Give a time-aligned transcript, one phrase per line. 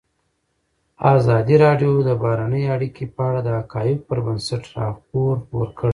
[1.15, 5.89] ازادي راډیو د بهرنۍ اړیکې په اړه د حقایقو پر بنسټ راپور خپور کړی.